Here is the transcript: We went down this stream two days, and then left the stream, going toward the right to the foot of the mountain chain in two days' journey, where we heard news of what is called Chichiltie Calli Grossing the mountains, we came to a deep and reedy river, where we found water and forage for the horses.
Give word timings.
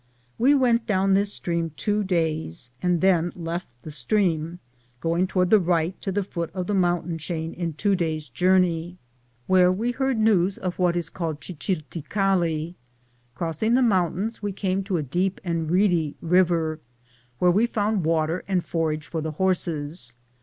We 0.39 0.55
went 0.55 0.87
down 0.87 1.13
this 1.13 1.31
stream 1.31 1.73
two 1.77 2.03
days, 2.03 2.71
and 2.81 3.01
then 3.01 3.31
left 3.35 3.67
the 3.83 3.91
stream, 3.91 4.57
going 4.99 5.27
toward 5.27 5.51
the 5.51 5.59
right 5.59 5.93
to 6.01 6.11
the 6.11 6.23
foot 6.23 6.49
of 6.55 6.65
the 6.65 6.73
mountain 6.73 7.19
chain 7.19 7.53
in 7.53 7.73
two 7.73 7.95
days' 7.95 8.27
journey, 8.27 8.97
where 9.45 9.71
we 9.71 9.91
heard 9.91 10.17
news 10.17 10.57
of 10.57 10.79
what 10.79 10.97
is 10.97 11.11
called 11.11 11.39
Chichiltie 11.39 12.01
Calli 12.09 12.73
Grossing 13.37 13.75
the 13.75 13.83
mountains, 13.83 14.41
we 14.41 14.51
came 14.51 14.83
to 14.85 14.97
a 14.97 15.03
deep 15.03 15.39
and 15.43 15.69
reedy 15.69 16.15
river, 16.19 16.79
where 17.37 17.51
we 17.51 17.67
found 17.67 18.03
water 18.03 18.43
and 18.47 18.65
forage 18.65 19.05
for 19.05 19.21
the 19.21 19.33
horses. 19.33 20.15